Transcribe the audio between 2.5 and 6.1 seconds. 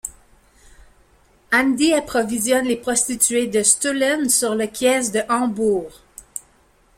les prostituées de Stullen sur le Kiez de Hambourg.